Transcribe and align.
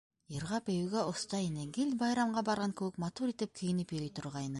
Йырға-бейеүгә 0.35 1.03
оҫта 1.09 1.41
ине, 1.47 1.65
гел 1.77 1.91
байрамға 1.99 2.43
барған 2.47 2.73
кеүек 2.81 2.97
матур 3.05 3.35
итеп 3.35 3.53
кейенеп 3.61 3.95
йөрөй 3.99 4.13
торғайны. 4.21 4.49